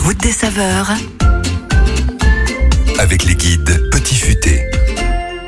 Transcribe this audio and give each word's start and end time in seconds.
route 0.00 0.18
des 0.18 0.32
saveurs. 0.32 0.92
avec 2.98 3.24
les 3.24 3.34
guides. 3.34 3.59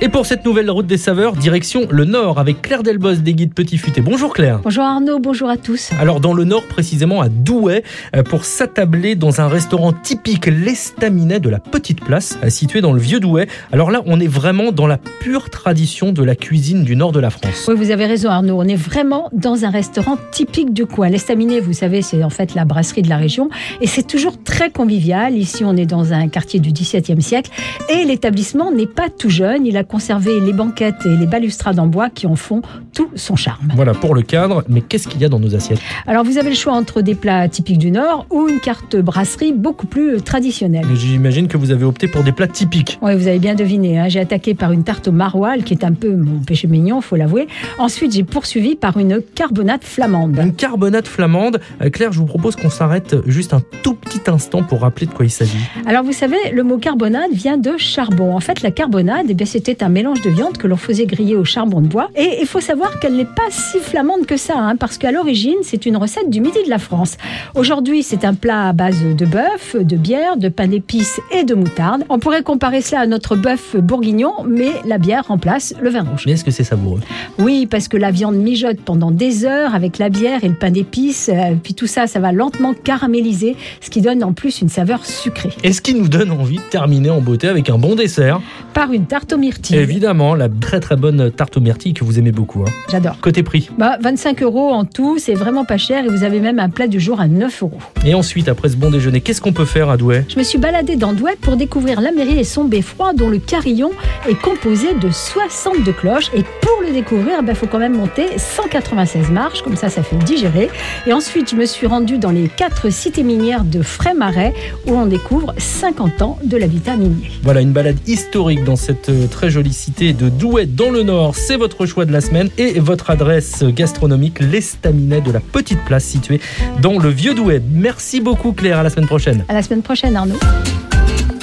Et 0.00 0.08
pour 0.08 0.26
cette 0.26 0.44
nouvelle 0.44 0.70
route 0.70 0.86
des 0.86 0.96
saveurs, 0.96 1.34
direction 1.34 1.88
le 1.90 2.04
Nord 2.04 2.38
avec 2.38 2.62
Claire 2.62 2.84
Delbos 2.84 3.16
des 3.16 3.34
guides 3.34 3.52
Petit 3.52 3.78
Futé. 3.78 4.00
Bonjour 4.00 4.32
Claire. 4.32 4.60
Bonjour 4.62 4.84
Arnaud, 4.84 5.18
bonjour 5.18 5.48
à 5.48 5.56
tous. 5.56 5.90
Alors 5.98 6.20
dans 6.20 6.34
le 6.34 6.44
Nord, 6.44 6.62
précisément 6.68 7.20
à 7.20 7.28
Douai, 7.28 7.82
euh, 8.14 8.22
pour 8.22 8.44
s'attabler 8.44 9.16
dans 9.16 9.40
un 9.40 9.48
restaurant 9.48 9.92
typique, 9.92 10.46
l'Estaminet 10.46 11.40
de 11.40 11.48
la 11.48 11.58
Petite 11.58 12.04
Place, 12.04 12.38
euh, 12.44 12.48
situé 12.48 12.80
dans 12.80 12.92
le 12.92 13.00
Vieux 13.00 13.18
Douai. 13.18 13.48
Alors 13.72 13.90
là, 13.90 14.02
on 14.06 14.20
est 14.20 14.28
vraiment 14.28 14.70
dans 14.70 14.86
la 14.86 14.98
pure 14.98 15.50
tradition 15.50 16.12
de 16.12 16.22
la 16.22 16.36
cuisine 16.36 16.84
du 16.84 16.94
Nord 16.94 17.10
de 17.10 17.18
la 17.18 17.30
France. 17.30 17.66
Oui, 17.66 17.74
vous 17.74 17.90
avez 17.90 18.06
raison 18.06 18.30
Arnaud, 18.30 18.56
on 18.56 18.68
est 18.68 18.76
vraiment 18.76 19.28
dans 19.32 19.64
un 19.64 19.70
restaurant 19.70 20.16
typique 20.30 20.72
du 20.72 20.86
coin. 20.86 21.08
L'Estaminet, 21.08 21.58
vous 21.58 21.72
savez, 21.72 22.02
c'est 22.02 22.22
en 22.22 22.30
fait 22.30 22.54
la 22.54 22.64
brasserie 22.64 23.02
de 23.02 23.08
la 23.08 23.16
région 23.16 23.50
et 23.80 23.88
c'est 23.88 24.06
toujours 24.06 24.40
très 24.44 24.70
convivial. 24.70 25.36
Ici, 25.36 25.64
on 25.64 25.76
est 25.76 25.86
dans 25.86 26.12
un 26.12 26.28
quartier 26.28 26.60
du 26.60 26.70
XVIIe 26.70 27.20
siècle 27.20 27.50
et 27.90 28.04
l'établissement 28.04 28.70
n'est 28.70 28.86
pas 28.86 29.08
tout 29.10 29.30
jeune. 29.30 29.66
Il 29.66 29.76
a 29.76 29.87
conservé 29.88 30.40
les 30.40 30.52
banquettes 30.52 31.06
et 31.06 31.16
les 31.16 31.26
balustrades 31.26 31.78
en 31.78 31.86
bois 31.86 32.10
qui 32.10 32.26
en 32.26 32.36
font 32.36 32.62
tout 32.94 33.08
son 33.14 33.36
charme. 33.36 33.68
Voilà 33.74 33.94
pour 33.94 34.14
le 34.14 34.22
cadre, 34.22 34.62
mais 34.68 34.80
qu'est-ce 34.80 35.08
qu'il 35.08 35.20
y 35.20 35.24
a 35.24 35.28
dans 35.28 35.40
nos 35.40 35.54
assiettes? 35.54 35.80
Alors, 36.06 36.24
vous 36.24 36.38
avez 36.38 36.50
le 36.50 36.54
choix 36.56 36.74
entre 36.74 37.00
des 37.00 37.14
plats 37.14 37.48
typiques 37.48 37.78
du 37.78 37.90
Nord 37.90 38.26
ou 38.30 38.48
une 38.48 38.60
carte 38.60 38.96
brasserie 38.96 39.52
beaucoup 39.52 39.86
plus 39.86 40.20
traditionnelle. 40.22 40.86
J'imagine 40.94 41.48
que 41.48 41.56
vous 41.56 41.70
avez 41.70 41.84
opté 41.84 42.08
pour 42.08 42.22
des 42.22 42.32
plats 42.32 42.46
typiques. 42.46 42.98
Oui, 43.02 43.14
vous 43.16 43.26
avez 43.26 43.38
bien 43.38 43.54
deviné. 43.54 43.98
hein. 43.98 44.08
J'ai 44.08 44.20
attaqué 44.20 44.54
par 44.54 44.72
une 44.72 44.84
tarte 44.84 45.08
au 45.08 45.12
maroilles, 45.12 45.62
qui 45.62 45.74
est 45.74 45.84
un 45.84 45.92
peu 45.92 46.14
mon 46.14 46.38
péché 46.40 46.68
mignon, 46.68 47.00
faut 47.00 47.16
l'avouer. 47.16 47.48
Ensuite, 47.78 48.12
j'ai 48.12 48.24
poursuivi 48.24 48.76
par 48.76 48.98
une 48.98 49.20
carbonate 49.34 49.84
flamande. 49.84 50.38
Une 50.42 50.54
carbonate 50.54 51.08
flamande. 51.08 51.60
Euh, 51.82 51.90
Claire, 51.90 52.12
je 52.12 52.18
vous 52.18 52.26
propose 52.26 52.56
qu'on 52.56 52.70
s'arrête 52.70 53.16
juste 53.26 53.54
un 53.54 53.62
tout 53.82 53.94
petit 54.18 54.30
instant 54.30 54.62
pour 54.62 54.80
rappeler 54.80 55.06
de 55.06 55.12
quoi 55.12 55.24
il 55.24 55.30
s'agit. 55.30 55.58
Alors, 55.86 56.02
vous 56.02 56.12
savez, 56.12 56.36
le 56.52 56.62
mot 56.62 56.78
carbonade 56.78 57.32
vient 57.32 57.56
de 57.56 57.76
charbon. 57.76 58.34
En 58.34 58.40
fait, 58.40 58.62
la 58.62 58.70
carbonade, 58.70 59.26
eh 59.28 59.34
bien, 59.34 59.46
c'était 59.46 59.82
un 59.82 59.88
mélange 59.88 60.20
de 60.22 60.30
viande 60.30 60.58
que 60.58 60.66
l'on 60.66 60.76
faisait 60.76 61.06
griller 61.06 61.36
au 61.36 61.44
charbon 61.44 61.80
de 61.80 61.86
bois. 61.86 62.10
Et 62.16 62.38
il 62.40 62.46
faut 62.46 62.60
savoir 62.60 62.98
qu'elle 63.00 63.16
n'est 63.16 63.24
pas 63.24 63.48
si 63.50 63.78
flamande 63.78 64.26
que 64.26 64.36
ça, 64.36 64.54
hein, 64.56 64.76
parce 64.76 64.98
qu'à 64.98 65.12
l'origine, 65.12 65.56
c'est 65.62 65.86
une 65.86 65.96
recette 65.96 66.30
du 66.30 66.40
midi 66.40 66.58
de 66.64 66.70
la 66.70 66.78
France. 66.78 67.16
Aujourd'hui, 67.54 68.02
c'est 68.02 68.24
un 68.24 68.34
plat 68.34 68.68
à 68.68 68.72
base 68.72 69.02
de 69.02 69.26
bœuf, 69.26 69.76
de 69.76 69.96
bière, 69.96 70.36
de 70.36 70.48
pain 70.48 70.68
d'épices 70.68 71.20
et 71.32 71.44
de 71.44 71.54
moutarde. 71.54 72.04
On 72.08 72.18
pourrait 72.18 72.42
comparer 72.42 72.80
cela 72.80 73.02
à 73.02 73.06
notre 73.06 73.36
bœuf 73.36 73.76
bourguignon, 73.76 74.32
mais 74.46 74.70
la 74.84 74.98
bière 74.98 75.26
remplace 75.28 75.74
le 75.80 75.90
vin 75.90 76.02
rouge. 76.02 76.24
Mais 76.26 76.32
est-ce 76.32 76.44
que 76.44 76.50
c'est 76.50 76.64
savoureux? 76.64 77.00
Oui, 77.38 77.66
parce 77.66 77.88
que 77.88 77.96
la 77.96 78.10
viande 78.10 78.36
mijote 78.36 78.80
pendant 78.80 79.10
des 79.10 79.44
heures 79.44 79.74
avec 79.74 79.98
la 79.98 80.08
bière 80.08 80.44
et 80.44 80.48
le 80.48 80.54
pain 80.54 80.70
d'épices, 80.70 81.30
euh, 81.32 81.54
puis 81.62 81.74
tout 81.74 81.86
ça, 81.86 82.06
ça 82.06 82.20
va 82.20 82.32
lentement 82.32 82.74
caraméliser, 82.74 83.56
ce 83.80 83.90
qui 83.90 84.00
donne 84.00 84.07
en 84.22 84.32
plus 84.32 84.60
une 84.62 84.68
saveur 84.68 85.04
sucrée. 85.04 85.50
Et 85.62 85.72
ce 85.72 85.80
qui 85.82 85.94
nous 85.94 86.08
donne 86.08 86.30
envie 86.30 86.56
de 86.56 86.62
terminer 86.70 87.10
en 87.10 87.20
beauté 87.20 87.48
avec 87.48 87.68
un 87.70 87.78
bon 87.78 87.94
dessert. 87.94 88.40
Par 88.74 88.92
une 88.92 89.06
tarte 89.06 89.32
aux 89.32 89.38
myrtilles. 89.38 89.76
Évidemment, 89.76 90.34
la 90.34 90.48
très 90.48 90.80
très 90.80 90.96
bonne 90.96 91.30
tarte 91.30 91.56
aux 91.56 91.60
myrtilles 91.60 91.94
que 91.94 92.04
vous 92.04 92.18
aimez 92.18 92.32
beaucoup. 92.32 92.62
hein. 92.62 92.70
J'adore. 92.90 93.18
Côté 93.20 93.42
prix. 93.42 93.68
Bah, 93.78 93.98
25 94.00 94.42
euros 94.42 94.70
en 94.70 94.84
tout, 94.84 95.18
c'est 95.18 95.34
vraiment 95.34 95.64
pas 95.64 95.76
cher 95.78 96.04
et 96.04 96.08
vous 96.08 96.22
avez 96.24 96.40
même 96.40 96.58
un 96.58 96.70
plat 96.70 96.86
du 96.86 97.00
jour 97.00 97.20
à 97.20 97.28
9 97.28 97.62
euros. 97.62 97.78
Et 98.06 98.14
ensuite, 98.14 98.48
après 98.48 98.68
ce 98.70 98.76
bon 98.76 98.90
déjeuner, 98.90 99.20
qu'est-ce 99.20 99.40
qu'on 99.40 99.52
peut 99.52 99.64
faire 99.64 99.90
à 99.90 99.96
Douai? 99.96 100.24
Je 100.28 100.38
me 100.38 100.44
suis 100.44 100.58
baladée 100.58 100.96
dans 100.96 101.12
Douai 101.12 101.32
pour 101.40 101.56
découvrir 101.56 102.00
la 102.00 102.12
mairie 102.12 102.38
et 102.38 102.44
son 102.44 102.64
beffroi 102.64 103.12
dont 103.14 103.28
le 103.28 103.38
carillon 103.38 103.90
est 104.28 104.40
composé 104.40 104.94
de 104.94 105.10
62 105.10 105.92
cloches. 105.92 106.30
Et 106.34 106.42
pour 106.42 106.82
le 106.86 106.92
découvrir, 106.92 107.40
il 107.46 107.54
faut 107.54 107.66
quand 107.66 107.78
même 107.78 107.96
monter 107.96 108.26
196 108.38 109.30
marches, 109.30 109.62
comme 109.62 109.76
ça 109.76 109.88
ça 109.88 110.02
fait 110.02 110.16
digérer. 110.16 110.68
Et 111.06 111.12
ensuite, 111.12 111.50
je 111.50 111.56
me 111.56 111.66
suis 111.66 111.86
rendue 111.86 112.18
dans 112.18 112.30
les 112.30 112.48
quatre 112.48 112.90
cités 112.90 113.22
minières 113.22 113.64
de 113.64 113.82
Frémarais 113.88 114.54
où 114.86 114.92
on 114.92 115.06
découvre 115.06 115.54
50 115.56 116.22
ans 116.22 116.38
de 116.44 116.56
l'habitat 116.56 116.96
minier. 116.96 117.30
Voilà, 117.42 117.60
une 117.60 117.72
balade 117.72 117.98
historique 118.06 118.64
dans 118.64 118.76
cette 118.76 119.08
euh, 119.08 119.26
très 119.26 119.50
jolie 119.50 119.72
cité 119.72 120.12
de 120.12 120.28
Douai 120.28 120.66
dans 120.66 120.90
le 120.90 121.02
Nord. 121.02 121.34
C'est 121.34 121.56
votre 121.56 121.86
choix 121.86 122.04
de 122.04 122.12
la 122.12 122.20
semaine 122.20 122.50
et 122.58 122.78
votre 122.78 123.10
adresse 123.10 123.64
gastronomique, 123.64 124.40
l'Estaminet 124.40 125.20
de 125.20 125.32
la 125.32 125.40
Petite 125.40 125.84
Place 125.84 126.04
située 126.04 126.40
dans 126.80 126.98
le 126.98 127.08
Vieux 127.08 127.34
Douai. 127.34 127.62
Merci 127.70 128.20
beaucoup 128.20 128.52
Claire, 128.52 128.78
à 128.78 128.82
la 128.82 128.90
semaine 128.90 129.06
prochaine. 129.06 129.44
À 129.48 129.54
la 129.54 129.62
semaine 129.62 129.82
prochaine, 129.82 130.16
Arnaud. 130.16 130.38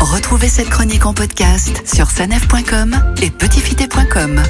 Retrouvez 0.00 0.48
cette 0.48 0.68
chronique 0.68 1.06
en 1.06 1.14
podcast 1.14 1.82
sur 1.86 2.10
sanef.com 2.10 2.94
et 3.22 3.30
petitfuté.com. 3.30 4.42